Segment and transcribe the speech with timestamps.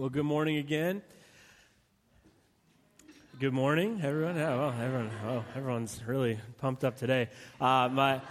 [0.00, 1.02] Well, good morning again.
[3.38, 4.34] Good morning, everyone.
[4.34, 7.28] Yeah, well, everyone, oh, everyone's really pumped up today.
[7.60, 8.22] Uh, my,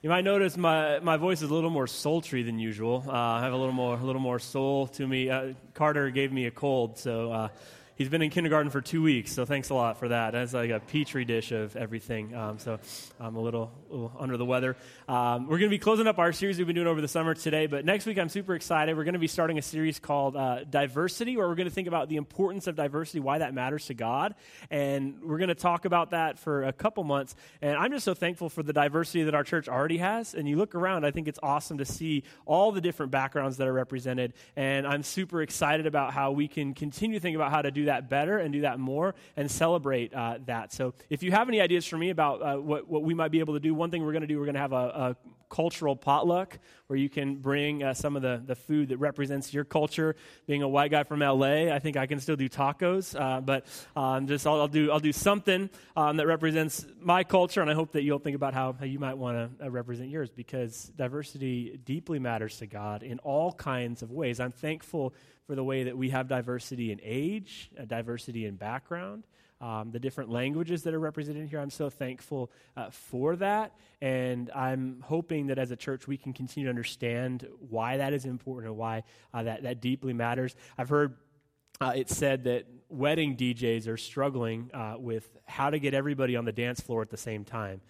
[0.00, 3.04] you might notice my, my voice is a little more sultry than usual.
[3.06, 5.28] Uh, I have a little more, a little more soul to me.
[5.28, 7.48] Uh, Carter gave me a cold, so uh,
[7.96, 10.32] he's been in kindergarten for two weeks, so thanks a lot for that.
[10.32, 12.34] That's like a petri dish of everything.
[12.34, 12.78] Um, so
[13.18, 14.76] I'm a little, little, under the weather.
[15.08, 17.34] Um, we're going to be closing up our series we've been doing over the summer
[17.34, 18.96] today, but next week I'm super excited.
[18.96, 21.88] We're going to be starting a series called uh, Diversity, where we're going to think
[21.88, 24.34] about the importance of diversity, why that matters to God,
[24.70, 27.34] and we're going to talk about that for a couple months.
[27.62, 30.34] And I'm just so thankful for the diversity that our church already has.
[30.34, 33.66] And you look around, I think it's awesome to see all the different backgrounds that
[33.66, 37.62] are represented, and I'm super excited about how we can continue to think about how
[37.62, 40.72] to do that better and do that more and celebrate uh, that.
[40.72, 43.40] So if you have any ideas for me about uh, what, what we might be
[43.40, 45.16] able to do, one thing we're going to do, we're going to have a, a
[45.48, 49.64] cultural potluck where you can bring uh, some of the, the food that represents your
[49.64, 50.16] culture.
[50.46, 53.66] Being a white guy from LA, I think I can still do tacos, uh, but
[53.94, 57.74] um, just I'll, I'll, do I'll do something um, that represents my culture, and I
[57.74, 60.90] hope that you'll think about how, how you might want to uh, represent yours because
[60.96, 64.40] diversity deeply matters to God in all kinds of ways.
[64.40, 65.14] I'm thankful
[65.46, 69.24] for the way that we have diversity in age, diversity in background
[69.60, 71.60] um, the different languages that are represented here.
[71.60, 73.72] I'm so thankful uh, for that.
[74.00, 78.26] And I'm hoping that as a church, we can continue to understand why that is
[78.26, 80.54] important and why uh, that, that deeply matters.
[80.76, 81.16] I've heard
[81.80, 86.44] uh, it said that wedding DJs are struggling uh, with how to get everybody on
[86.44, 87.80] the dance floor at the same time.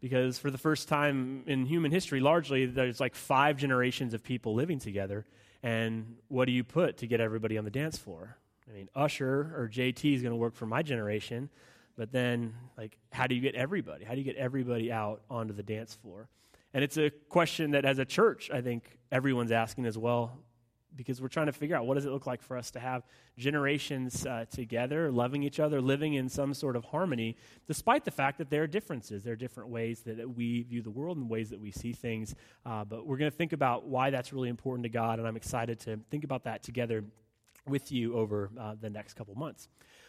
[0.00, 4.54] Because for the first time in human history, largely, there's like five generations of people
[4.54, 5.24] living together.
[5.62, 8.36] And what do you put to get everybody on the dance floor?
[8.68, 11.50] I mean, Usher or JT is going to work for my generation,
[11.96, 14.04] but then, like, how do you get everybody?
[14.04, 16.28] How do you get everybody out onto the dance floor?
[16.74, 20.38] And it's a question that, as a church, I think everyone's asking as well,
[20.96, 23.04] because we're trying to figure out what does it look like for us to have
[23.36, 27.36] generations uh, together, loving each other, living in some sort of harmony,
[27.66, 29.22] despite the fact that there are differences.
[29.22, 32.34] There are different ways that, we view the world and ways that we see things.
[32.64, 35.36] Uh, but we're going to think about why that's really important to God, and I'm
[35.36, 37.04] excited to think about that together
[37.66, 39.68] with you over uh, the next couple months.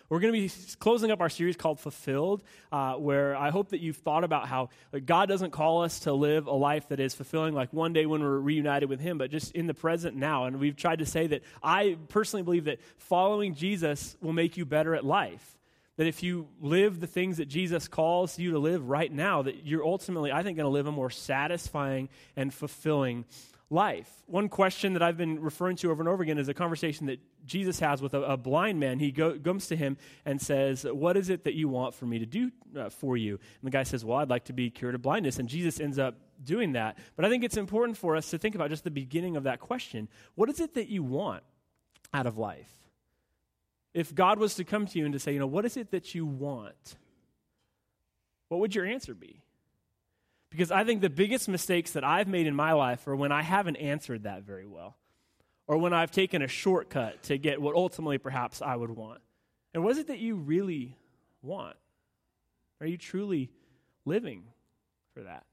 [0.09, 2.41] We're going to be closing up our series called Fulfilled,
[2.71, 4.69] uh, where I hope that you've thought about how
[5.05, 8.21] God doesn't call us to live a life that is fulfilling like one day when
[8.21, 10.45] we're reunited with Him, but just in the present now.
[10.45, 14.65] And we've tried to say that I personally believe that following Jesus will make you
[14.65, 15.57] better at life.
[15.97, 19.65] That if you live the things that Jesus calls you to live right now, that
[19.65, 22.07] you're ultimately, I think, going to live a more satisfying
[22.37, 23.25] and fulfilling
[23.69, 24.09] life.
[24.27, 27.19] One question that I've been referring to over and over again is a conversation that
[27.45, 28.99] Jesus has with a, a blind man.
[28.99, 32.19] He go, comes to him and says, What is it that you want for me
[32.19, 33.31] to do uh, for you?
[33.31, 35.39] And the guy says, Well, I'd like to be cured of blindness.
[35.39, 36.97] And Jesus ends up doing that.
[37.15, 39.59] But I think it's important for us to think about just the beginning of that
[39.59, 41.43] question What is it that you want
[42.13, 42.71] out of life?
[43.93, 45.91] If God was to come to you and to say, You know, what is it
[45.91, 46.95] that you want?
[48.47, 49.41] What would your answer be?
[50.49, 53.41] Because I think the biggest mistakes that I've made in my life are when I
[53.41, 54.95] haven't answered that very well,
[55.67, 59.21] or when I've taken a shortcut to get what ultimately perhaps I would want.
[59.73, 60.97] And what is it that you really
[61.41, 61.75] want?
[62.79, 63.49] Are you truly
[64.05, 64.43] living
[65.13, 65.43] for that?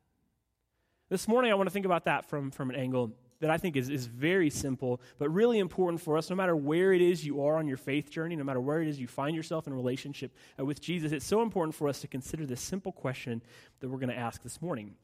[1.11, 3.77] This morning, I want to think about that from, from an angle that I think
[3.77, 7.45] is, is very simple, but really important for us, no matter where it is you
[7.45, 10.33] are on your faith journey, no matter where it is you find yourself in relationship
[10.59, 11.13] with Jesus.
[11.13, 13.43] It's so important for us to consider this simple question
[13.81, 14.95] that we're going to ask this morning.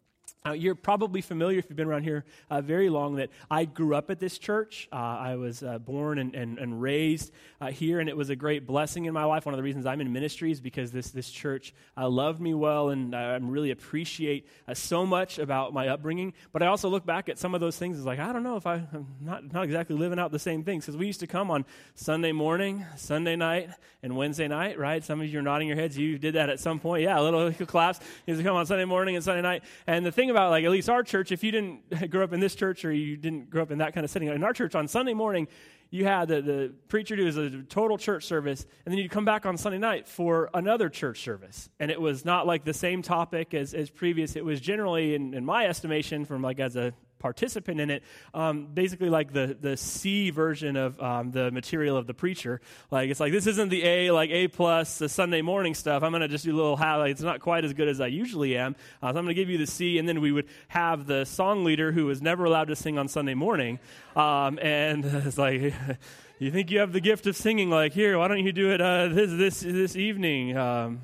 [0.46, 3.94] Uh, you're probably familiar, if you've been around here uh, very long, that I grew
[3.94, 4.88] up at this church.
[4.90, 7.30] Uh, I was uh, born and, and, and raised
[7.60, 9.44] uh, here, and it was a great blessing in my life.
[9.44, 12.88] One of the reasons I'm in ministry is because this, this church loved me well,
[12.88, 16.32] and I really appreciate so much about my upbringing.
[16.52, 18.56] But I also look back at some of those things as like, I don't know
[18.56, 20.86] if I, I'm not, not exactly living out the same things.
[20.86, 23.68] Because we used to come on Sunday morning, Sunday night,
[24.02, 25.04] and Wednesday night, right?
[25.04, 25.98] Some of you are nodding your heads.
[25.98, 27.02] You did that at some point.
[27.02, 28.00] Yeah, a little class.
[28.26, 29.64] You used to come on Sunday morning and Sunday night.
[29.86, 32.32] And the thing thing about like at least our church, if you didn't grow up
[32.32, 34.52] in this church or you didn't grow up in that kind of setting, in our
[34.52, 35.48] church on Sunday morning,
[35.90, 39.44] you had the, the preacher do a total church service, and then you'd come back
[39.44, 41.68] on Sunday night for another church service.
[41.80, 44.36] And it was not like the same topic as, as previous.
[44.36, 48.02] It was generally, in, in my estimation, from like as a participant in it,
[48.34, 52.60] um, basically like the, the C version of um, the material of the preacher.
[52.90, 56.02] Like it's like this isn't the A, like A plus, the Sunday morning stuff.
[56.02, 57.12] I'm going to just do a little highlight.
[57.12, 58.74] It's not quite as good as I usually am.
[59.00, 61.24] Uh, so I'm going to give you the C, and then we would have the
[61.24, 63.78] song leader who was never allowed to sing on Sunday morning.
[64.16, 65.60] Um, and it's like,
[66.40, 67.70] you think you have the gift of singing?
[67.70, 70.56] Like here, why don't you do it uh, this this this evening?
[70.56, 71.00] Um,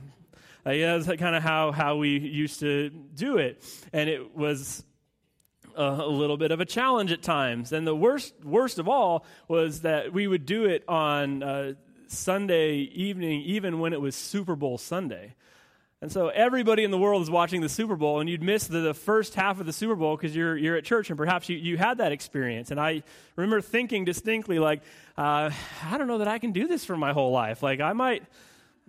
[0.67, 3.62] that's kind of how, how we used to do it.
[3.93, 4.85] And it was
[5.76, 7.73] a, little bit of a challenge at times.
[7.73, 11.73] And the worst, worst of all was that we would do it on uh,
[12.08, 15.34] Sunday evening, even when it was Super Bowl Sunday.
[16.02, 18.81] And so everybody in the world is watching the Super Bowl, and you'd miss the,
[18.81, 21.56] the first half of the Super Bowl because you're, you're at church, and perhaps you,
[21.56, 22.70] you had that experience.
[22.70, 23.02] And I
[23.34, 24.82] remember thinking distinctly, like,
[25.17, 25.50] uh,
[25.84, 27.62] I don't know that I can do this for my whole life.
[27.62, 28.23] Like, I might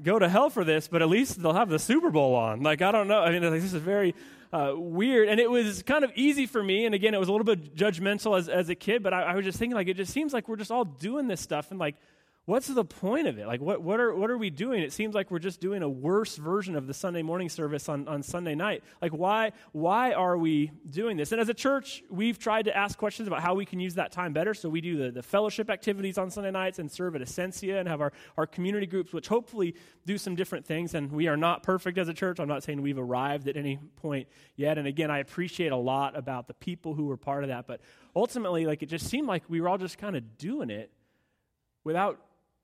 [0.03, 2.61] go to hell for this, but at least they'll have the Super Bowl on.
[2.61, 3.21] Like, I don't know.
[3.21, 4.13] I mean, this is very
[4.53, 5.29] uh, weird.
[5.29, 6.85] And it was kind of easy for me.
[6.85, 9.35] And again, it was a little bit judgmental as, as a kid, but I, I
[9.35, 11.71] was just thinking, like, it just seems like we're just all doing this stuff.
[11.71, 11.95] And, like,
[12.47, 13.45] what's the point of it?
[13.45, 14.81] Like, what, what, are, what are we doing?
[14.81, 18.07] It seems like we're just doing a worse version of the Sunday morning service on,
[18.07, 18.85] on Sunday night.
[19.01, 21.33] Like, why, why are we doing this?
[21.33, 24.13] And as a church, we've tried to ask questions about how we can use that
[24.13, 24.53] time better.
[24.53, 27.87] So we do the, the fellowship activities on Sunday nights and serve at Essentia and
[27.87, 30.93] have our, our community groups, which hopefully do some different things.
[30.93, 32.39] And we are not perfect as a church.
[32.39, 34.77] I'm not saying we've arrived at any point yet.
[34.77, 37.67] And again, I appreciate a lot about the people who were part of that.
[37.67, 37.81] But
[38.15, 40.93] ultimately, like, it just seemed like we were all just kind of doing it
[41.83, 42.21] without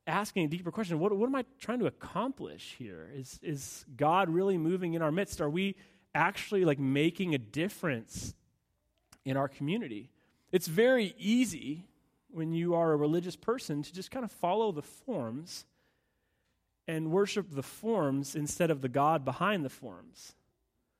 [0.07, 3.09] asking a deeper question what, what am I trying to accomplish here?
[3.15, 5.41] Is, is God really moving in our midst?
[5.41, 5.75] Are we
[6.13, 8.33] actually like making a difference
[9.25, 10.09] in our community?
[10.51, 11.85] It's very easy
[12.29, 15.65] when you are a religious person to just kind of follow the forms
[16.87, 20.33] and worship the forms instead of the God behind the forms.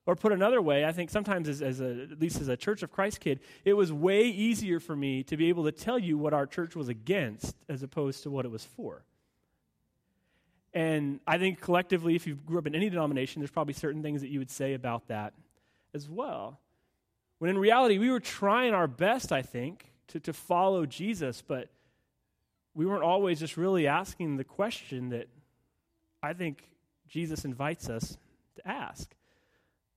[0.06, 2.82] Or put another way, I think sometimes as, as a, at least as a Church
[2.82, 6.18] of Christ kid, it was way easier for me to be able to tell you
[6.18, 9.02] what our church was against as opposed to what it was for.
[10.74, 14.20] And I think collectively, if you grew up in any denomination, there's probably certain things
[14.20, 15.32] that you would say about that
[15.94, 16.58] as well.
[17.38, 21.68] When in reality, we were trying our best, I think, to, to follow Jesus, but
[22.74, 25.28] we weren't always just really asking the question that
[26.22, 26.68] I think
[27.08, 28.18] Jesus invites us
[28.56, 29.14] to ask.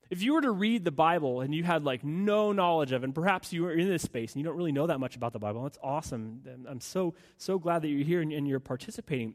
[0.09, 3.13] If you were to read the Bible and you had like no knowledge of and
[3.13, 5.39] perhaps you were in this space and you don't really know that much about the
[5.39, 6.41] Bible, that's awesome.
[6.67, 9.33] I'm so, so glad that you're here and, and you're participating.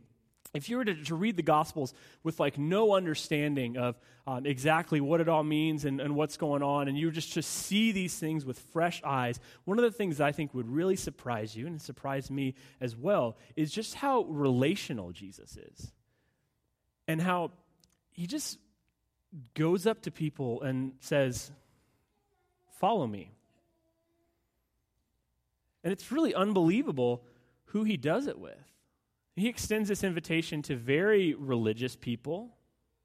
[0.55, 5.01] If you were to, to, read the Gospels with like no understanding of um, exactly
[5.01, 7.91] what it all means and, and what's going on, and you were just just see
[7.91, 11.67] these things with fresh eyes, one of the things I think would really surprise you
[11.67, 15.91] and surprise me as well is just how relational Jesus is,
[17.09, 17.53] and how
[18.11, 18.59] he just
[19.55, 21.51] goes up to people and says,
[22.79, 23.31] Follow me.
[25.85, 27.23] And it's really unbelievable
[27.67, 28.59] who he does it with.
[29.37, 32.51] He extends this invitation to very religious people.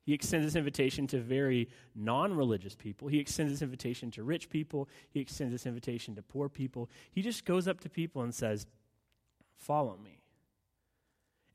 [0.03, 3.07] He extends this invitation to very non religious people.
[3.07, 4.89] He extends this invitation to rich people.
[5.09, 6.89] He extends this invitation to poor people.
[7.11, 8.67] He just goes up to people and says,
[9.57, 10.19] Follow me.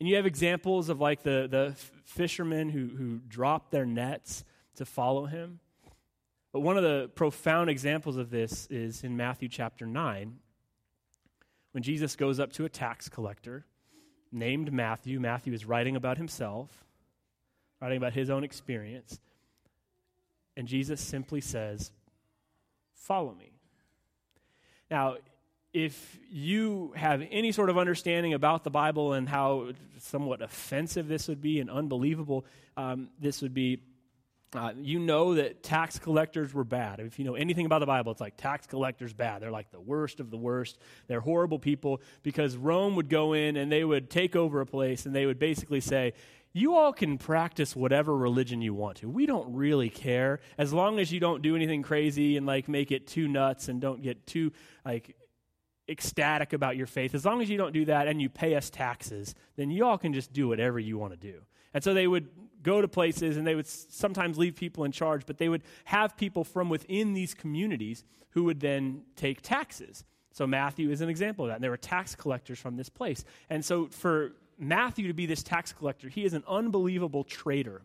[0.00, 4.44] And you have examples of like the, the fishermen who, who drop their nets
[4.76, 5.60] to follow him.
[6.52, 10.38] But one of the profound examples of this is in Matthew chapter 9,
[11.72, 13.64] when Jesus goes up to a tax collector
[14.30, 15.20] named Matthew.
[15.20, 16.84] Matthew is writing about himself,
[17.80, 19.20] writing about his own experience.
[20.56, 21.92] And Jesus simply says,
[22.94, 23.50] Follow me.
[24.90, 25.16] Now,
[25.72, 31.28] if you have any sort of understanding about the Bible and how somewhat offensive this
[31.28, 32.44] would be and unbelievable
[32.76, 33.80] um, this would be,
[34.54, 37.00] uh, you know that tax collectors were bad.
[37.00, 39.40] If you know anything about the Bible, it's like tax collectors bad.
[39.42, 40.78] They're like the worst of the worst.
[41.06, 45.06] They're horrible people because Rome would go in and they would take over a place
[45.06, 46.12] and they would basically say,
[46.52, 49.08] you all can practice whatever religion you want to.
[49.08, 52.92] We don't really care as long as you don't do anything crazy and like make
[52.92, 54.52] it too nuts and don't get too
[54.84, 55.16] like
[55.88, 57.14] ecstatic about your faith.
[57.14, 59.96] As long as you don't do that and you pay us taxes, then you all
[59.96, 61.40] can just do whatever you want to do.
[61.74, 62.28] And so they would
[62.62, 66.16] go to places and they would sometimes leave people in charge, but they would have
[66.16, 70.04] people from within these communities who would then take taxes.
[70.32, 71.56] So Matthew is an example of that.
[71.56, 73.24] And there were tax collectors from this place.
[73.50, 77.82] And so for Matthew to be this tax collector, he is an unbelievable traitor.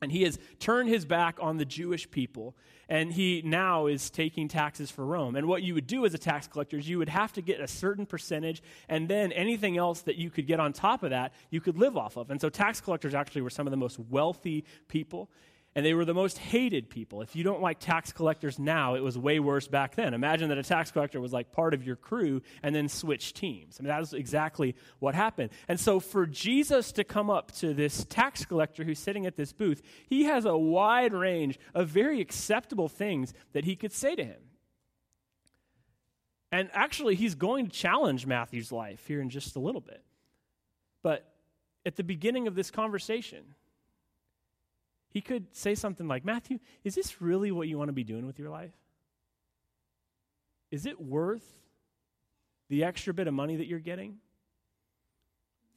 [0.00, 2.54] And he has turned his back on the Jewish people,
[2.88, 5.34] and he now is taking taxes for Rome.
[5.34, 7.60] And what you would do as a tax collector is you would have to get
[7.60, 11.32] a certain percentage, and then anything else that you could get on top of that,
[11.50, 12.30] you could live off of.
[12.30, 15.28] And so tax collectors actually were some of the most wealthy people
[15.78, 17.22] and they were the most hated people.
[17.22, 20.12] If you don't like tax collectors now, it was way worse back then.
[20.12, 23.76] Imagine that a tax collector was like part of your crew and then switch teams.
[23.78, 25.50] I mean, that was exactly what happened.
[25.68, 29.52] And so for Jesus to come up to this tax collector who's sitting at this
[29.52, 34.24] booth, he has a wide range of very acceptable things that he could say to
[34.24, 34.40] him.
[36.50, 40.02] And actually, he's going to challenge Matthew's life here in just a little bit.
[41.04, 41.24] But
[41.86, 43.54] at the beginning of this conversation,
[45.10, 48.26] he could say something like, Matthew, is this really what you want to be doing
[48.26, 48.72] with your life?
[50.70, 51.44] is it worth
[52.68, 54.16] the extra bit of money that you're getting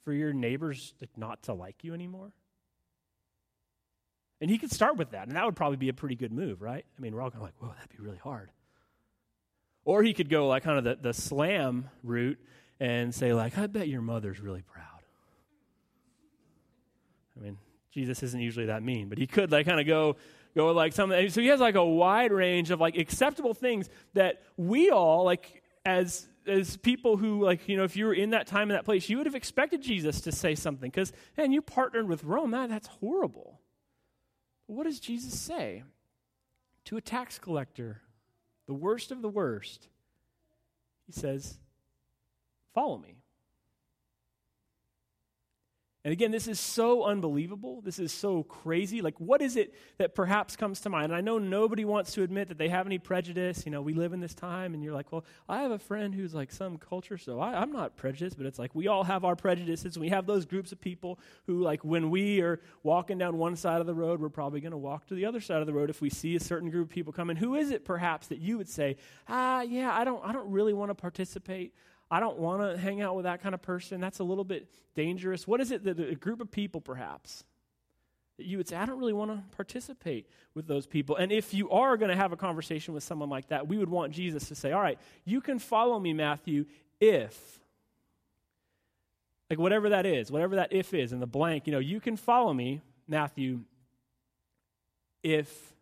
[0.03, 2.31] for your neighbors like, not to like you anymore?
[4.41, 6.61] And he could start with that, and that would probably be a pretty good move,
[6.61, 6.83] right?
[6.97, 8.49] I mean, we're all kind of like, whoa, that'd be really hard.
[9.85, 12.39] Or he could go like kind of the, the slam route
[12.79, 14.85] and say, like, I bet your mother's really proud.
[17.37, 17.57] I mean,
[17.93, 20.15] Jesus isn't usually that mean, but he could like kind of go
[20.55, 21.29] go like something.
[21.29, 25.61] So he has like a wide range of like acceptable things that we all like
[25.85, 28.85] as as people who like you know if you were in that time in that
[28.85, 32.51] place you would have expected jesus to say something because man you partnered with rome
[32.51, 33.59] that, that's horrible.
[34.67, 35.83] What does jesus say?
[36.85, 38.01] To a tax collector
[38.67, 39.87] the worst of the worst
[41.05, 41.57] he says
[42.73, 43.20] follow me
[46.03, 47.79] and again, this is so unbelievable.
[47.81, 49.03] This is so crazy.
[49.03, 51.05] Like, what is it that perhaps comes to mind?
[51.11, 53.63] And I know nobody wants to admit that they have any prejudice.
[53.65, 56.15] You know, we live in this time, and you're like, well, I have a friend
[56.15, 59.23] who's like some culture, so I, am not prejudiced, but it's like we all have
[59.23, 59.99] our prejudices.
[59.99, 63.79] We have those groups of people who, like, when we are walking down one side
[63.79, 65.91] of the road, we're probably going to walk to the other side of the road
[65.91, 67.37] if we see a certain group of people coming.
[67.37, 70.73] Who is it, perhaps, that you would say, ah, yeah, I don't, I don't really
[70.73, 71.75] want to participate?
[72.11, 74.01] I don't want to hang out with that kind of person.
[74.01, 75.47] That's a little bit dangerous.
[75.47, 77.45] What is it that a group of people, perhaps,
[78.37, 81.15] that you would say, I don't really want to participate with those people?
[81.15, 83.87] And if you are going to have a conversation with someone like that, we would
[83.87, 86.65] want Jesus to say, All right, you can follow me, Matthew,
[86.99, 87.59] if.
[89.49, 92.17] Like whatever that is, whatever that if is in the blank, you know, you can
[92.17, 93.61] follow me, Matthew,
[95.23, 95.73] if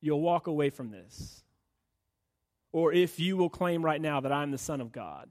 [0.00, 1.44] you'll walk away from this
[2.72, 5.28] or if you will claim right now that I'm the Son of God.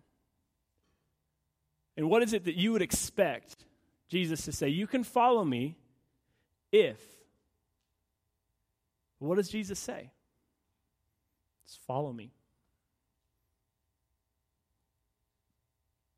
[1.96, 3.66] And what is it that you would expect
[4.10, 4.70] Jesus to say?
[4.70, 5.78] You can follow me
[6.72, 7.00] if.
[9.20, 10.12] What does Jesus say?
[11.66, 12.32] Just follow me.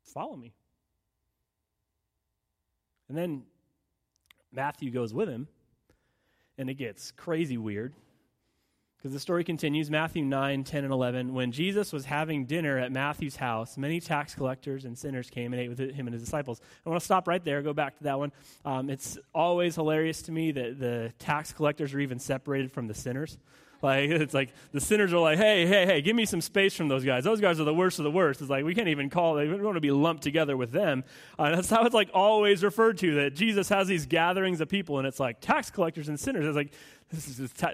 [0.04, 0.52] Follow me.
[3.08, 3.42] And then
[4.52, 5.48] Matthew goes with him,
[6.56, 7.92] and it gets crazy weird.
[9.02, 11.34] Because the story continues, Matthew 9, 10, and 11.
[11.34, 15.60] When Jesus was having dinner at Matthew's house, many tax collectors and sinners came and
[15.60, 16.60] ate with him and his disciples.
[16.86, 18.30] I want to stop right there, go back to that one.
[18.64, 22.94] Um, it's always hilarious to me that the tax collectors are even separated from the
[22.94, 23.38] sinners.
[23.82, 26.88] Like it's like the sinners are like, hey, hey, hey, give me some space from
[26.88, 27.24] those guys.
[27.24, 28.40] Those guys are the worst of the worst.
[28.40, 29.34] It's like we can't even call.
[29.34, 31.04] They don't want to be lumped together with them.
[31.38, 33.14] Uh, that's how it's like always referred to.
[33.16, 36.46] That Jesus has these gatherings of people, and it's like tax collectors and sinners.
[36.46, 36.72] It's like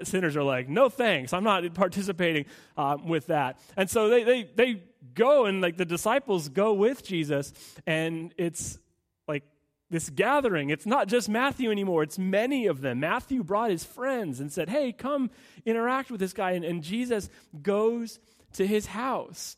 [0.03, 3.59] sinners are like, no thanks, I'm not participating uh, with that.
[3.77, 7.53] And so they they they go and like the disciples go with Jesus,
[7.85, 8.79] and it's
[9.27, 9.43] like
[9.89, 10.69] this gathering.
[10.69, 12.99] It's not just Matthew anymore, it's many of them.
[12.99, 15.31] Matthew brought his friends and said, Hey, come
[15.65, 16.51] interact with this guy.
[16.51, 17.29] And, and Jesus
[17.61, 18.19] goes
[18.53, 19.57] to his house.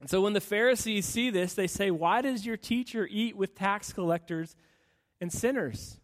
[0.00, 3.54] And so when the Pharisees see this, they say, Why does your teacher eat with
[3.54, 4.54] tax collectors
[5.20, 5.97] and sinners?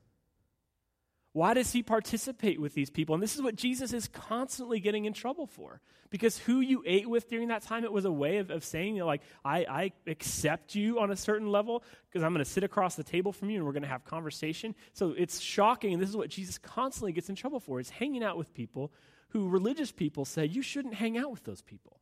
[1.34, 3.12] Why does he participate with these people?
[3.12, 5.80] And this is what Jesus is constantly getting in trouble for.
[6.08, 8.94] Because who you ate with during that time, it was a way of, of saying,
[8.94, 12.48] you know, like, I, I accept you on a certain level because I'm going to
[12.48, 14.76] sit across the table from you and we're going to have conversation.
[14.92, 15.92] So it's shocking.
[15.92, 18.92] And this is what Jesus constantly gets in trouble for is hanging out with people
[19.30, 21.98] who religious people say, you shouldn't hang out with those people.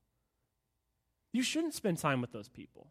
[1.33, 2.89] You shouldn't spend time with those people.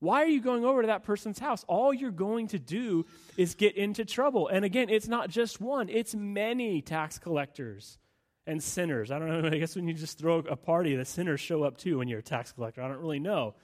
[0.00, 1.64] Why are you going over to that person's house?
[1.66, 3.04] All you're going to do
[3.36, 4.48] is get into trouble.
[4.48, 7.98] And again, it's not just one, it's many tax collectors
[8.46, 9.10] and sinners.
[9.10, 11.76] I don't know, I guess when you just throw a party, the sinners show up
[11.76, 12.82] too when you're a tax collector.
[12.82, 13.54] I don't really know.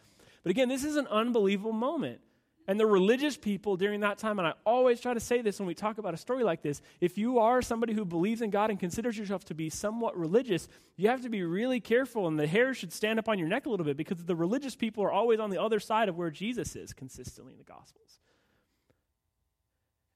[0.42, 2.20] But again, this is an unbelievable moment.
[2.66, 5.66] And the religious people during that time, and I always try to say this when
[5.66, 8.71] we talk about a story like this if you are somebody who believes in God
[8.71, 12.47] and considers yourself to be somewhat religious, you have to be really careful, and the
[12.47, 15.12] hair should stand up on your neck a little bit because the religious people are
[15.12, 18.18] always on the other side of where Jesus is consistently in the Gospels.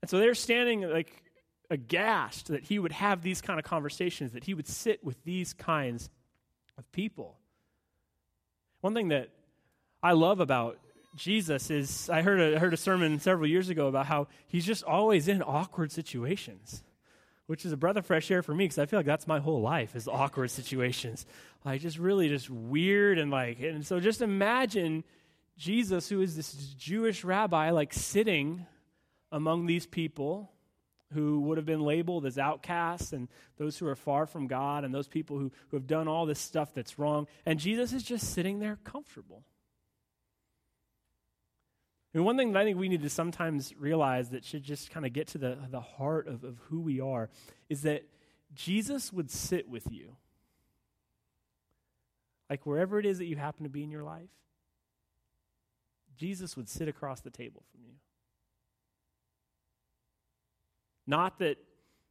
[0.01, 1.23] And so they're standing like
[1.71, 5.53] aghast that he would have these kind of conversations, that he would sit with these
[5.53, 6.09] kinds
[6.79, 7.37] of people.
[8.81, 9.29] One thing that
[10.03, 10.79] I love about
[11.19, 14.65] Jesus is, I heard a, I heard a sermon several years ago about how he's
[14.65, 16.85] just always in awkward situations,
[17.47, 19.41] which is a breath of fresh air for me because I feel like that's my
[19.41, 21.27] whole life is awkward situations.
[21.65, 25.03] Like just really just weird and like, and so just imagine
[25.57, 28.65] Jesus, who is this Jewish rabbi, like sitting
[29.33, 30.53] among these people
[31.15, 34.95] who would have been labeled as outcasts and those who are far from God and
[34.95, 37.27] those people who, who have done all this stuff that's wrong.
[37.45, 39.43] And Jesus is just sitting there comfortable.
[42.15, 45.05] And one thing that I think we need to sometimes realize that should just kind
[45.05, 47.29] of get to the, the heart of, of who we are
[47.69, 48.05] is that
[48.55, 50.17] Jesus would sit with you.
[52.51, 54.31] like wherever it is that you happen to be in your life,
[56.17, 57.95] Jesus would sit across the table from you.
[61.07, 61.59] Not that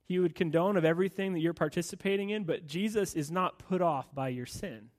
[0.06, 4.14] he would condone of everything that you're participating in, but Jesus is not put off
[4.14, 4.90] by your sin.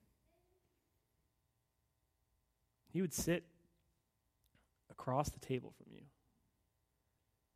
[2.91, 3.43] He would sit
[4.99, 6.01] across the table from you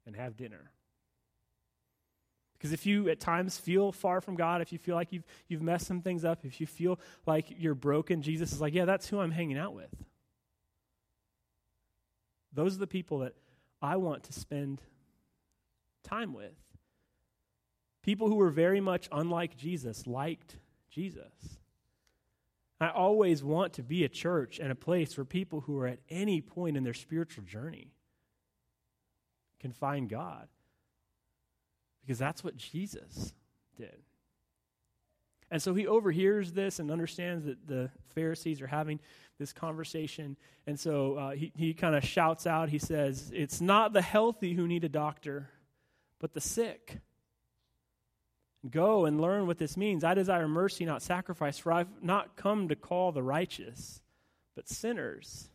[0.05, 0.71] and have dinner.
[2.53, 5.61] Because if you at times feel far from God, if you feel like you've, you've
[5.61, 9.09] messed some things up, if you feel like you're broken, Jesus is like, yeah, that's
[9.09, 9.93] who I'm hanging out with.
[12.53, 13.33] Those are the people that
[13.81, 14.81] I want to spend
[16.03, 16.55] time with.
[18.03, 20.55] People who were very much unlike Jesus liked
[20.89, 21.59] Jesus.
[22.83, 25.99] I always want to be a church and a place where people who are at
[26.09, 27.93] any point in their spiritual journey
[29.59, 30.47] can find God.
[32.01, 33.33] Because that's what Jesus
[33.77, 34.01] did.
[35.49, 38.99] And so he overhears this and understands that the Pharisees are having
[39.37, 40.35] this conversation.
[40.65, 44.53] And so uh, he, he kind of shouts out, he says, It's not the healthy
[44.53, 45.49] who need a doctor,
[46.19, 46.99] but the sick.
[48.69, 50.03] Go and learn what this means.
[50.03, 54.01] I desire mercy, not sacrifice, for I've not come to call the righteous,
[54.55, 55.49] but sinners.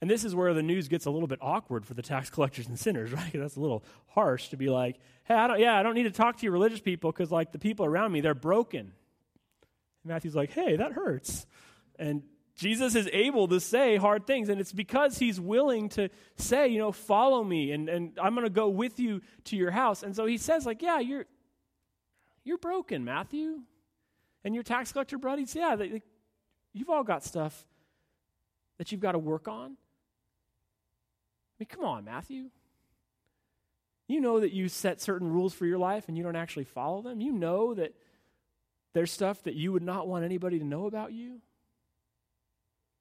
[0.00, 2.68] And this is where the news gets a little bit awkward for the tax collectors
[2.68, 3.32] and sinners, right?
[3.32, 6.10] That's a little harsh to be like, hey, I don't, yeah, I don't need to
[6.10, 8.80] talk to you religious people because, like, the people around me, they're broken.
[8.80, 11.46] And Matthew's like, hey, that hurts.
[11.98, 12.22] And
[12.54, 16.78] Jesus is able to say hard things, and it's because he's willing to say, you
[16.78, 20.02] know, follow me, and, and I'm going to go with you to your house.
[20.02, 21.26] And so he says, like, yeah, you're,
[22.44, 23.60] you're broken, Matthew.
[24.44, 26.02] And your tax collector buddies, yeah, they,
[26.72, 27.66] you've all got stuff
[28.78, 29.72] that you've got to work on.
[29.72, 32.50] I mean, come on, Matthew.
[34.06, 37.02] You know that you set certain rules for your life and you don't actually follow
[37.02, 37.20] them.
[37.20, 37.94] You know that
[38.94, 41.40] there's stuff that you would not want anybody to know about you.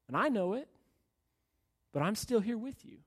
[0.07, 0.67] And I know it,
[1.93, 2.97] but I'm still here with you.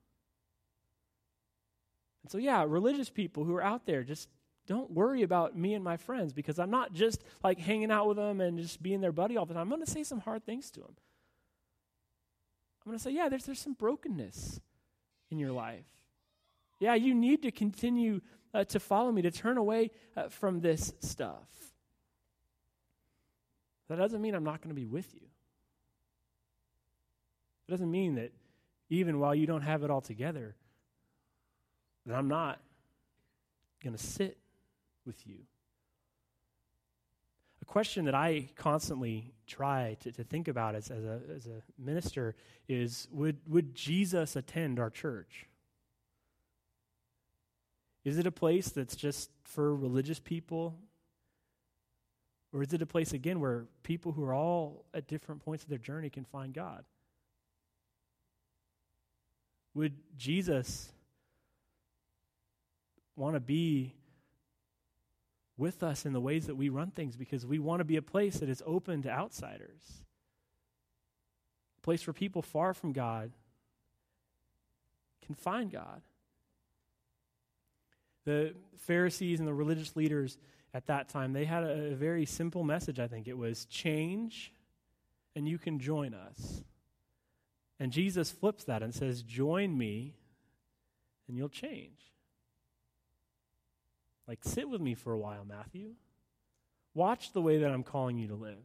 [2.22, 4.28] And so, yeah, religious people who are out there, just
[4.70, 8.16] don't worry about me and my friends because I'm not just like hanging out with
[8.18, 9.62] them and just being their buddy all the time.
[9.62, 10.94] I'm going to say some hard things to them.
[12.86, 14.60] I'm going to say, yeah, there's, there's some brokenness
[15.28, 15.86] in your life.
[16.78, 18.20] Yeah, you need to continue
[18.54, 21.48] uh, to follow me, to turn away uh, from this stuff.
[23.88, 25.22] That doesn't mean I'm not going to be with you.
[27.66, 28.30] It doesn't mean that
[28.88, 30.54] even while you don't have it all together,
[32.06, 32.60] that I'm not
[33.82, 34.36] going to sit
[35.06, 35.38] with you.
[37.62, 41.62] A question that I constantly try to, to think about as, as, a, as a
[41.78, 42.34] minister
[42.68, 45.46] is would, would Jesus attend our church?
[48.04, 50.78] Is it a place that's just for religious people?
[52.52, 55.70] Or is it a place, again, where people who are all at different points of
[55.70, 56.84] their journey can find God?
[59.74, 60.90] Would Jesus
[63.14, 63.94] want to be
[65.60, 68.02] with us in the ways that we run things because we want to be a
[68.02, 70.02] place that is open to outsiders,
[71.78, 73.30] a place where people far from God
[75.24, 76.02] can find God.
[78.24, 80.38] The Pharisees and the religious leaders
[80.74, 83.28] at that time, they had a, a very simple message, I think.
[83.28, 84.52] It was change
[85.36, 86.62] and you can join us.
[87.78, 90.14] And Jesus flips that and says, Join me
[91.28, 92.12] and you'll change.
[94.30, 95.94] Like, sit with me for a while, Matthew.
[96.94, 98.62] Watch the way that I'm calling you to live.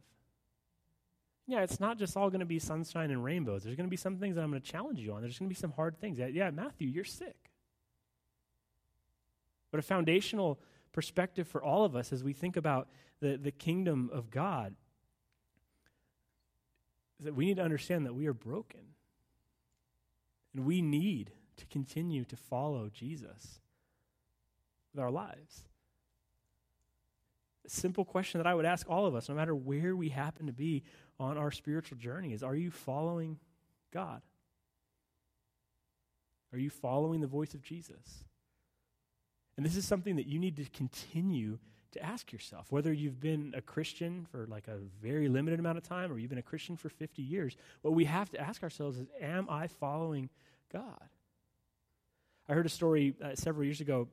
[1.48, 3.64] Yeah, it's not just all going to be sunshine and rainbows.
[3.64, 5.22] There's going to be some things that I'm going to challenge you on.
[5.22, 6.20] There's going to be some hard things.
[6.20, 7.50] Yeah, Matthew, you're sick.
[9.72, 10.60] But a foundational
[10.92, 12.86] perspective for all of us as we think about
[13.18, 14.72] the, the kingdom of God
[17.18, 18.82] is that we need to understand that we are broken.
[20.54, 23.58] And we need to continue to follow Jesus
[24.96, 25.64] with our lives?
[27.66, 30.46] A simple question that I would ask all of us, no matter where we happen
[30.46, 30.84] to be
[31.20, 33.38] on our spiritual journey, is Are you following
[33.92, 34.22] God?
[36.52, 38.24] Are you following the voice of Jesus?
[39.56, 41.58] And this is something that you need to continue
[41.92, 42.70] to ask yourself.
[42.70, 46.30] Whether you've been a Christian for like a very limited amount of time or you've
[46.30, 49.66] been a Christian for 50 years, what we have to ask ourselves is Am I
[49.66, 50.30] following
[50.72, 51.08] God?
[52.48, 54.08] I heard a story uh, several years ago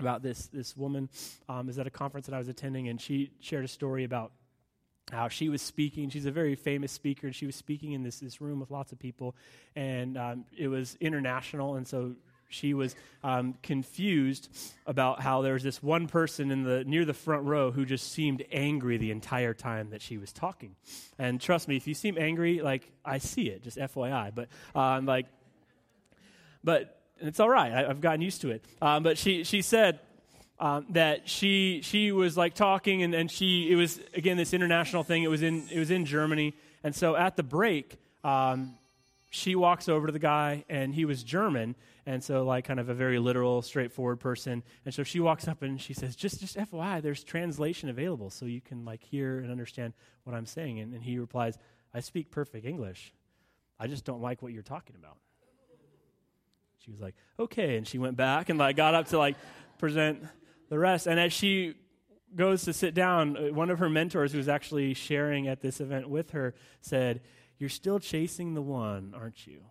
[0.00, 1.08] about this this woman
[1.48, 4.32] um, is at a conference that I was attending, and she shared a story about
[5.10, 6.10] how she was speaking.
[6.10, 8.92] She's a very famous speaker, and she was speaking in this this room with lots
[8.92, 9.34] of people,
[9.76, 12.14] and um, it was international, and so
[12.52, 14.48] she was um, confused
[14.86, 18.12] about how there was this one person in the near the front row who just
[18.12, 20.76] seemed angry the entire time that she was talking.
[21.18, 24.32] And trust me, if you seem angry, like I see it, just FYI.
[24.34, 25.26] But um, like,
[26.62, 27.72] but it's all right.
[27.72, 28.64] I, have gotten used to it.
[28.80, 30.00] Um, but she she said.
[30.60, 35.02] Um, that she she was like talking and, and she it was again this international
[35.02, 36.54] thing it was in it was in Germany
[36.84, 38.74] and so at the break um,
[39.30, 41.74] she walks over to the guy and he was German
[42.06, 45.62] and so like kind of a very literal straightforward person and so she walks up
[45.62, 49.50] and she says just just fyi there's translation available so you can like hear and
[49.50, 49.92] understand
[50.24, 51.58] what i'm saying and, and he replies
[51.94, 53.12] i speak perfect english
[53.78, 55.16] i just don't like what you're talking about
[56.84, 59.36] she was like okay and she went back and like got up to like
[59.78, 60.22] present
[60.68, 61.06] the rest.
[61.06, 61.74] And as she
[62.34, 65.80] goes to sit down uh, one of her mentors who was actually sharing at this
[65.80, 67.20] event with her said
[67.58, 69.62] you're still chasing the one aren't you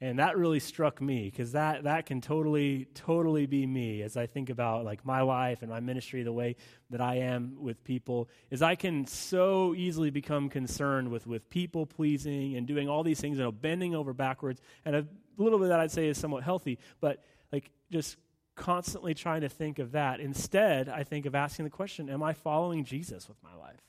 [0.00, 4.26] and that really struck me because that, that can totally totally be me as i
[4.26, 6.56] think about like my life and my ministry the way
[6.90, 11.86] that i am with people is i can so easily become concerned with with people
[11.86, 14.60] pleasing and doing all these things you know, bending over backwards.
[14.84, 15.06] And a
[15.36, 18.16] little bit of that i'd say is somewhat healthy but like just
[18.54, 20.20] constantly trying to think of that.
[20.20, 23.80] Instead i think of asking the question am i following jesus with my life?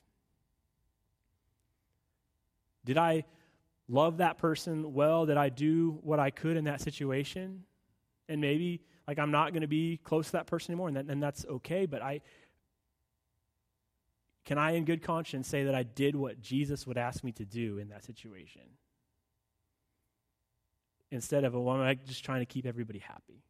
[2.85, 3.25] Did i
[3.89, 5.25] love that person well?
[5.25, 7.63] Did I do what I could in that situation?
[8.29, 11.05] And maybe like I'm not going to be close to that person anymore, and, that,
[11.05, 11.85] and that's okay.
[11.85, 12.21] But I
[14.45, 17.45] can I, in good conscience, say that I did what Jesus would ask me to
[17.45, 18.63] do in that situation?
[21.11, 23.43] Instead of, well, am I just trying to keep everybody happy?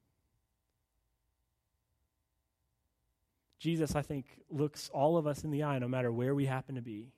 [3.60, 6.76] Jesus, I think, looks all of us in the eye, no matter where we happen
[6.76, 7.14] to be.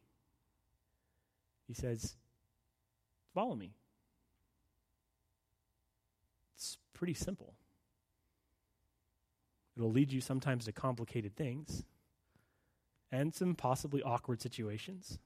[1.68, 2.16] He says,
[3.34, 3.74] Follow me.
[6.56, 7.54] It's pretty simple.
[9.76, 11.84] It'll lead you sometimes to complicated things
[13.12, 15.20] and some possibly awkward situations.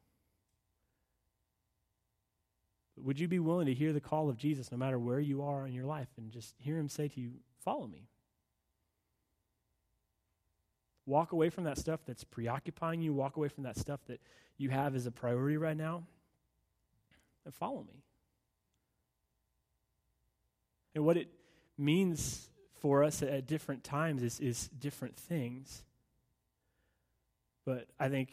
[2.96, 5.44] But would you be willing to hear the call of Jesus no matter where you
[5.44, 7.32] are in your life and just hear him say to you,
[7.64, 8.08] Follow me?
[11.08, 14.22] Walk away from that stuff that's preoccupying you, walk away from that stuff that
[14.58, 16.04] you have as a priority right now,
[17.46, 18.04] and follow me.
[20.94, 21.30] And what it
[21.78, 25.84] means for us at different times is, is different things.
[27.66, 28.30] But I think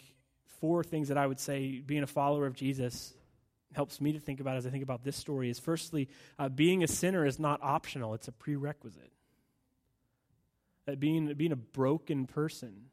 [0.61, 3.15] four things that I would say being a follower of Jesus
[3.75, 6.83] helps me to think about as I think about this story is firstly, uh, being
[6.85, 9.13] a sinner is not optional, it's a prerequisite.
[10.87, 12.87] That being, being a broken person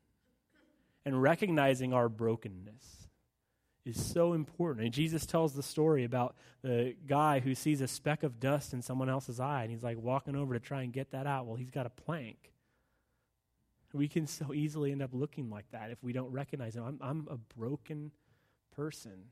[1.05, 3.08] and recognizing our brokenness
[3.89, 4.85] is so important.
[4.85, 8.81] And Jesus tells the story about the guy who sees a speck of dust in
[8.81, 11.45] someone else's eye, and he's like walking over to try and get that out.
[11.45, 12.51] Well, he's got a plank.
[13.91, 16.83] We can so easily end up looking like that if we don't recognize him.
[16.83, 18.11] I'm, I'm a broken
[18.75, 19.31] person.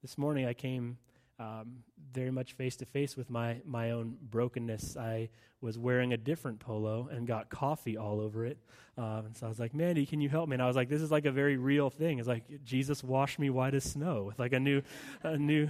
[0.00, 0.98] This morning I came
[1.38, 1.78] um,
[2.12, 4.96] very much face to face with my, my own brokenness.
[4.96, 5.28] I
[5.60, 8.58] was wearing a different polo and got coffee all over it.
[8.96, 10.54] Uh, and so I was like, Mandy, can you help me?
[10.54, 12.18] And I was like, this is like a very real thing.
[12.18, 14.82] It's like, Jesus washed me white as snow with like a new,
[15.22, 15.68] a new,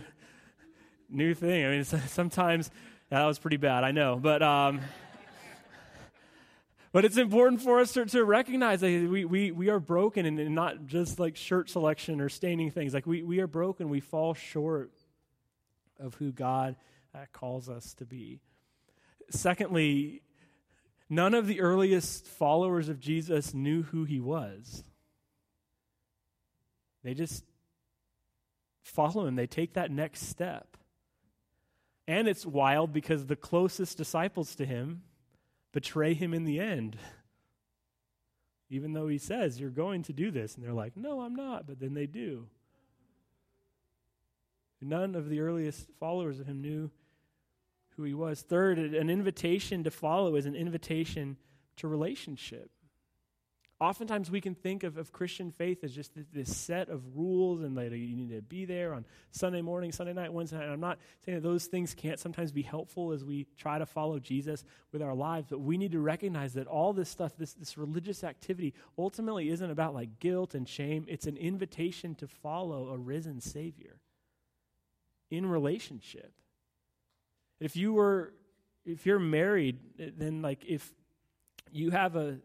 [1.10, 1.64] new thing.
[1.64, 2.70] I mean, sometimes
[3.10, 4.16] that was pretty bad, I know.
[4.16, 4.80] But, um,
[6.92, 10.38] but it's important for us to, to recognize that we, we, we are broken and,
[10.38, 12.94] and not just like shirt selection or staining things.
[12.94, 14.90] Like we, we are broken, we fall short
[15.98, 16.76] of who God
[17.14, 18.40] uh, calls us to be.
[19.30, 20.22] Secondly,
[21.08, 24.84] none of the earliest followers of Jesus knew who he was.
[27.04, 27.44] They just
[28.82, 30.76] follow him, they take that next step.
[32.06, 35.02] And it's wild because the closest disciples to him
[35.72, 36.96] betray him in the end.
[38.70, 40.54] Even though he says, You're going to do this.
[40.54, 41.66] And they're like, No, I'm not.
[41.66, 42.46] But then they do.
[44.80, 46.90] None of the earliest followers of him knew
[47.96, 48.42] who he was.
[48.42, 51.36] Third, an invitation to follow is an invitation
[51.76, 52.70] to relationship.
[53.80, 57.76] Oftentimes, we can think of, of Christian faith as just this set of rules and
[57.78, 60.68] that you need to be there on Sunday morning, Sunday night, Wednesday night.
[60.68, 64.18] I'm not saying that those things can't sometimes be helpful as we try to follow
[64.18, 67.78] Jesus with our lives, but we need to recognize that all this stuff, this, this
[67.78, 71.04] religious activity, ultimately isn't about like guilt and shame.
[71.08, 74.00] It's an invitation to follow a risen Savior
[75.30, 76.32] in relationship.
[77.60, 78.32] If you were,
[78.84, 79.78] if you're married,
[80.16, 80.92] then like if
[81.70, 82.38] you have a,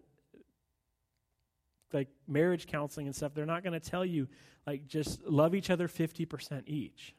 [1.92, 4.28] like marriage counseling and stuff, they're not going to tell you
[4.66, 7.14] like just love each other 50% each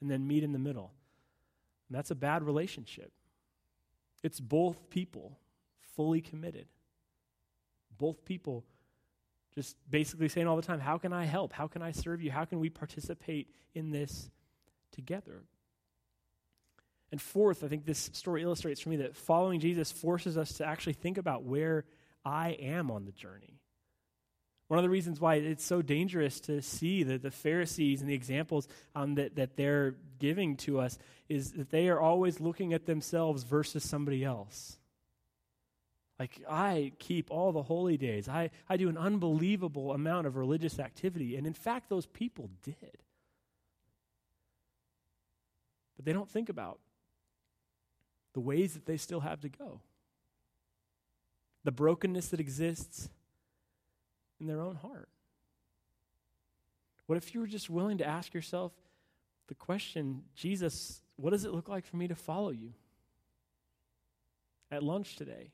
[0.00, 0.92] and then meet in the middle.
[1.88, 3.12] And that's a bad relationship.
[4.22, 5.38] It's both people
[5.94, 6.66] fully committed.
[7.96, 8.64] Both people
[9.54, 11.52] just basically saying all the time, How can I help?
[11.52, 12.30] How can I serve you?
[12.30, 14.30] How can we participate in this
[14.96, 15.44] together?
[17.12, 20.66] And fourth, I think this story illustrates for me that following Jesus forces us to
[20.66, 21.84] actually think about where
[22.24, 23.60] I am on the journey.
[24.68, 28.14] One of the reasons why it's so dangerous to see that the Pharisees and the
[28.14, 32.86] examples um, that, that they're giving to us is that they are always looking at
[32.86, 34.76] themselves versus somebody else.
[36.18, 38.28] Like, I keep all the holy days.
[38.28, 41.36] I, I do an unbelievable amount of religious activity.
[41.36, 42.98] And in fact, those people did.
[45.96, 46.78] But they don't think about
[48.34, 49.80] the ways that they still have to go,
[51.64, 53.08] the brokenness that exists
[54.38, 55.08] in their own heart.
[57.06, 58.72] What if you were just willing to ask yourself
[59.48, 62.72] the question, Jesus, what does it look like for me to follow you?
[64.70, 65.52] At lunch today,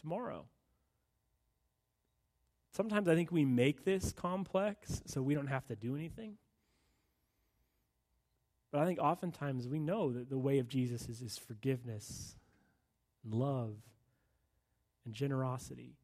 [0.00, 0.46] tomorrow.
[2.72, 6.38] Sometimes I think we make this complex so we don't have to do anything.
[8.70, 12.36] But I think oftentimes we know that the way of Jesus is, is forgiveness
[13.24, 13.74] and love
[15.04, 15.96] and generosity.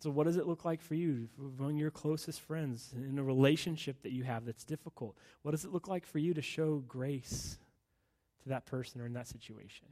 [0.00, 4.02] So, what does it look like for you among your closest friends in a relationship
[4.02, 5.16] that you have that's difficult?
[5.42, 7.58] What does it look like for you to show grace
[8.44, 9.88] to that person or in that situation?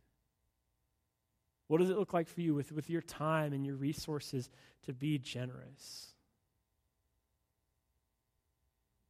[1.66, 4.48] What does it look like for you with, with your time and your resources
[4.84, 6.12] to be generous?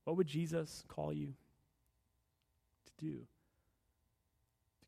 [0.05, 1.35] What would Jesus call you
[2.99, 3.27] to do?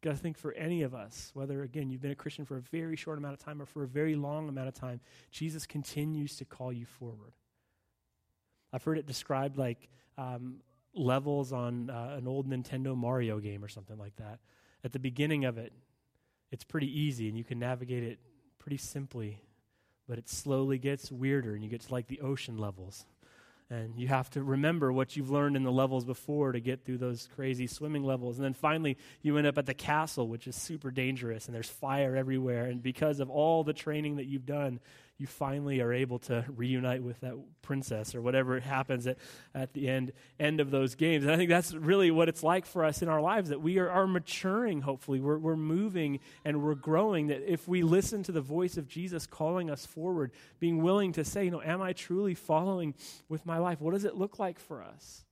[0.00, 2.60] Because I think for any of us, whether again you've been a Christian for a
[2.60, 6.36] very short amount of time or for a very long amount of time, Jesus continues
[6.36, 7.32] to call you forward.
[8.72, 10.56] I've heard it described like um,
[10.94, 14.38] levels on uh, an old Nintendo Mario game or something like that.
[14.84, 15.72] At the beginning of it,
[16.50, 18.18] it's pretty easy and you can navigate it
[18.58, 19.40] pretty simply,
[20.08, 23.04] but it slowly gets weirder and you get to like the ocean levels.
[23.70, 26.98] And you have to remember what you've learned in the levels before to get through
[26.98, 28.38] those crazy swimming levels.
[28.38, 31.68] And then finally, you end up at the castle, which is super dangerous, and there's
[31.68, 32.64] fire everywhere.
[32.64, 34.81] And because of all the training that you've done,
[35.18, 39.18] you finally are able to reunite with that princess or whatever happens at,
[39.52, 41.24] at the end, end of those games.
[41.24, 43.78] And I think that's really what it's like for us in our lives that we
[43.78, 45.18] are, are maturing, hopefully.
[45.18, 47.26] We're, we're moving and we're growing.
[47.26, 51.24] That if we listen to the voice of Jesus calling us forward, being willing to
[51.24, 52.94] say, you know, am I truly following
[53.28, 53.81] with my life?
[53.81, 55.24] What does it look like for us?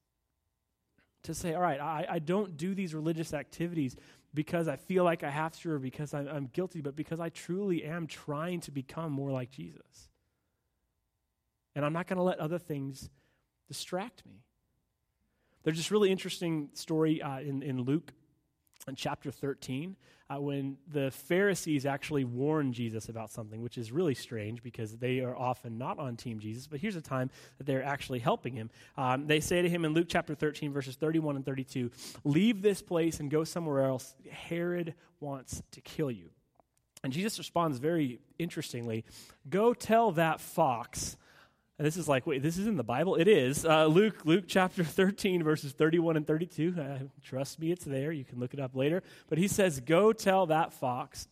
[1.22, 3.96] To say, all right, I, I don't do these religious activities
[4.36, 7.30] because I feel like I have to or because I'm, I'm guilty, but because I
[7.30, 10.10] truly am trying to become more like Jesus.
[11.74, 13.08] And I'm not going to let other things
[13.66, 14.44] distract me.
[15.64, 18.12] There's this really interesting story uh, in, in Luke
[18.88, 19.96] in chapter 13
[20.28, 25.20] uh, when the Pharisees actually warn Jesus about something, which is really strange because they
[25.20, 26.66] are often not on Team Jesus.
[26.66, 28.70] But here's a time that they're actually helping him.
[28.96, 31.90] Um, they say to him in Luke chapter 13, verses 31 and 32,
[32.24, 34.14] Leave this place and go somewhere else.
[34.30, 36.30] Herod wants to kill you.
[37.02, 39.04] And Jesus responds very interestingly
[39.48, 41.16] Go tell that fox
[41.78, 43.16] and this is like, wait, this is in the Bible?
[43.16, 43.64] It is.
[43.66, 46.74] Uh, Luke, Luke chapter 13, verses 31 and 32.
[46.78, 48.12] Uh, trust me, it's there.
[48.12, 49.02] You can look it up later.
[49.28, 51.28] But he says, Go tell that fox,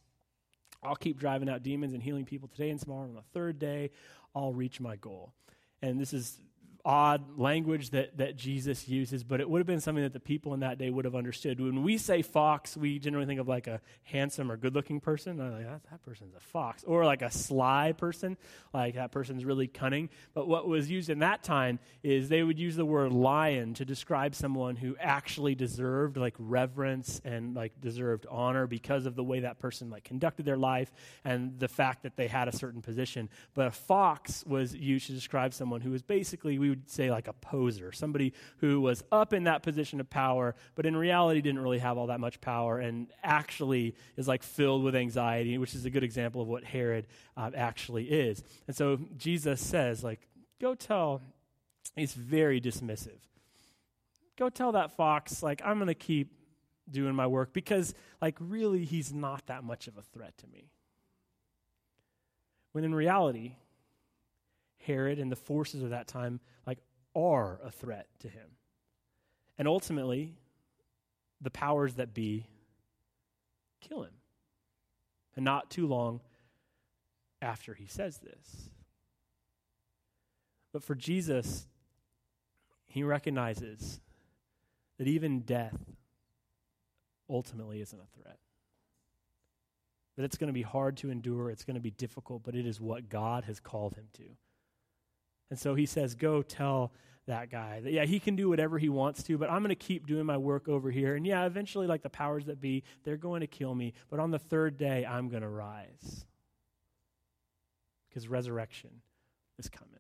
[0.83, 3.05] I'll keep driving out demons and healing people today and tomorrow.
[3.05, 3.91] And On the third day,
[4.35, 5.33] I'll reach my goal.
[5.81, 6.39] And this is
[6.85, 10.53] odd language that, that Jesus uses, but it would have been something that the people
[10.53, 11.59] in that day would have understood.
[11.59, 15.39] When we say fox, we generally think of like a handsome or good looking person.
[15.39, 16.85] Like, that, person's a fox.
[16.85, 18.37] Or like a sly person,
[18.75, 20.11] like that person's really cunning.
[20.35, 23.87] But what was used in that time is they would use the word lion to
[23.87, 29.41] describe someone who actually deserved like reverence and like deserved honor because of the way
[29.41, 30.93] that person like conducted their life
[31.25, 33.31] and the fact that they had a certain position.
[33.55, 37.29] But a fox was used to describe someone who was basically, we would say like
[37.29, 41.61] a poser, somebody who was up in that position of power, but in reality didn't
[41.61, 45.85] really have all that much power and actually is like filled with anxiety, which is
[45.85, 47.07] a good example of what Herod
[47.37, 48.43] uh, actually is.
[48.67, 50.21] And so Jesus says, like,
[50.61, 51.23] go tell,
[51.97, 53.21] he's very dismissive.
[54.37, 56.33] Go tell that fox, like, I'm going to keep
[56.91, 60.71] doing my work because, like, really, he's not that much of a threat to me.
[62.73, 63.55] When in reality,
[64.87, 66.79] Herod and the forces of that time like
[67.15, 68.49] are a threat to him.
[69.59, 70.35] And ultimately,
[71.41, 72.47] the powers that be
[73.81, 74.15] kill him.
[75.37, 76.21] And not too long
[77.43, 78.71] after he says this.
[80.73, 81.67] But for Jesus,
[82.87, 84.01] he recognizes
[84.99, 85.79] that even death
[87.29, 88.39] ultimately isn't a threat.
[90.17, 92.67] That it's going to be hard to endure, it's going to be difficult, but it
[92.67, 94.25] is what God has called him to.
[95.51, 96.93] And so he says, Go tell
[97.27, 99.75] that guy that, yeah, he can do whatever he wants to, but I'm going to
[99.75, 101.17] keep doing my work over here.
[101.17, 104.31] And yeah, eventually, like the powers that be, they're going to kill me, but on
[104.31, 106.27] the third day, I'm going to rise.
[108.09, 108.91] Because resurrection
[109.59, 109.91] is coming.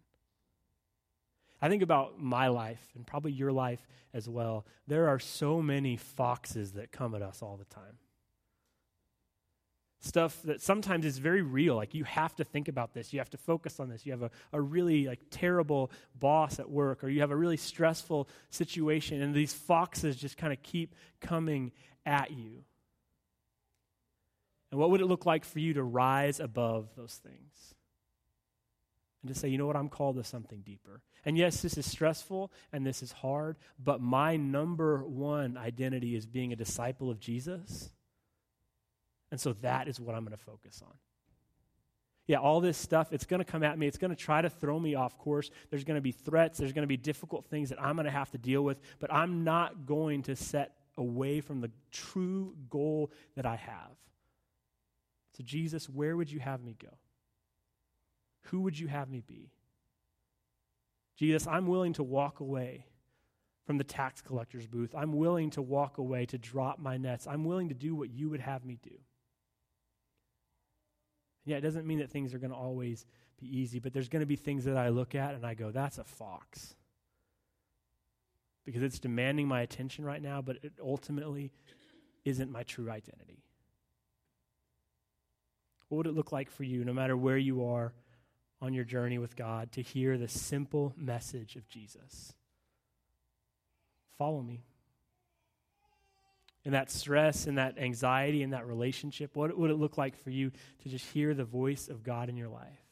[1.60, 4.66] I think about my life and probably your life as well.
[4.86, 7.98] There are so many foxes that come at us all the time
[10.04, 11.76] stuff that sometimes is very real.
[11.76, 13.12] Like you have to think about this.
[13.12, 14.04] You have to focus on this.
[14.04, 17.56] You have a, a really like terrible boss at work, or you have a really
[17.56, 21.72] stressful situation, and these foxes just kind of keep coming
[22.04, 22.64] at you.
[24.70, 27.74] And what would it look like for you to rise above those things?
[29.22, 31.00] And to say, you know what, I'm called to something deeper.
[31.24, 36.26] And yes, this is stressful and this is hard, but my number one identity is
[36.26, 37.90] being a disciple of Jesus
[39.34, 40.94] and so that is what I'm going to focus on.
[42.28, 43.88] Yeah, all this stuff, it's going to come at me.
[43.88, 45.50] It's going to try to throw me off course.
[45.70, 46.56] There's going to be threats.
[46.56, 48.78] There's going to be difficult things that I'm going to have to deal with.
[49.00, 53.96] But I'm not going to set away from the true goal that I have.
[55.36, 56.96] So, Jesus, where would you have me go?
[58.42, 59.50] Who would you have me be?
[61.16, 62.86] Jesus, I'm willing to walk away
[63.66, 64.94] from the tax collector's booth.
[64.94, 67.26] I'm willing to walk away to drop my nets.
[67.26, 68.96] I'm willing to do what you would have me do.
[71.44, 73.04] Yeah, it doesn't mean that things are going to always
[73.38, 75.70] be easy, but there's going to be things that I look at and I go,
[75.70, 76.74] that's a fox.
[78.64, 81.52] Because it's demanding my attention right now, but it ultimately
[82.24, 83.42] isn't my true identity.
[85.88, 87.92] What would it look like for you, no matter where you are
[88.62, 92.32] on your journey with God, to hear the simple message of Jesus?
[94.16, 94.62] Follow me
[96.64, 99.34] and that stress and that anxiety and that relationship?
[99.34, 100.50] What would it look like for you
[100.82, 102.84] to just hear the voice of God in your life?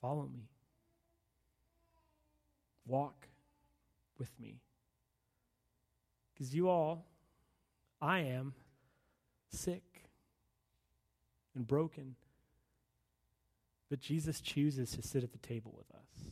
[0.00, 0.48] Follow me.
[2.86, 3.28] Walk
[4.18, 4.60] with me.
[6.32, 7.06] Because you all,
[8.00, 8.54] I am
[9.48, 9.82] sick
[11.54, 12.16] and broken.
[13.88, 16.30] But Jesus chooses to sit at the table with us.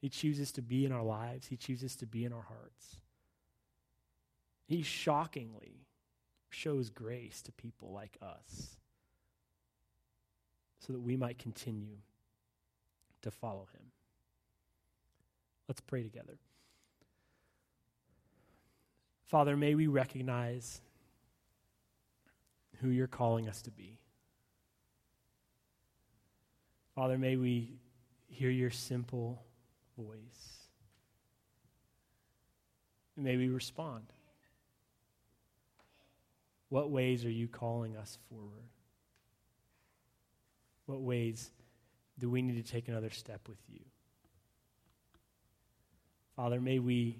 [0.00, 2.96] He chooses to be in our lives, He chooses to be in our hearts.
[4.70, 5.88] He shockingly
[6.48, 8.76] shows grace to people like us
[10.78, 11.96] so that we might continue
[13.22, 13.82] to follow him.
[15.66, 16.38] Let's pray together.
[19.24, 20.80] Father, may we recognize
[22.80, 23.98] who you're calling us to be.
[26.94, 27.72] Father, may we
[28.28, 29.42] hear your simple
[29.98, 30.68] voice.
[33.16, 34.04] And may we respond.
[36.70, 38.68] What ways are you calling us forward?
[40.86, 41.50] What ways
[42.18, 43.80] do we need to take another step with you?
[46.36, 47.18] Father, may we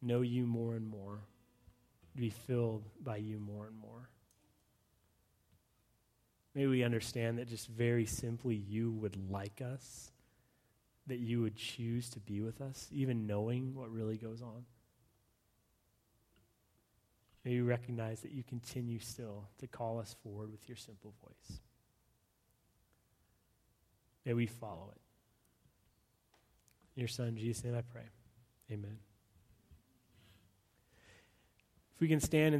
[0.00, 1.18] know you more and more,
[2.14, 4.08] be filled by you more and more.
[6.54, 10.10] May we understand that just very simply you would like us,
[11.06, 14.64] that you would choose to be with us, even knowing what really goes on.
[17.46, 21.60] May we recognize that you continue still to call us forward with your simple voice.
[24.24, 25.00] May we follow it.
[26.96, 28.02] In your Son, Jesus' name I pray.
[28.72, 28.98] Amen.
[31.94, 32.52] If we can stand